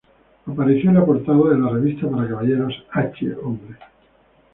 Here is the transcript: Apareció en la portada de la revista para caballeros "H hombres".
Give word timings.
Apareció 0.47 0.89
en 0.89 0.95
la 0.95 1.05
portada 1.05 1.49
de 1.51 1.59
la 1.59 1.69
revista 1.69 2.09
para 2.09 2.27
caballeros 2.27 2.73
"H 2.89 3.35
hombres". 3.43 3.77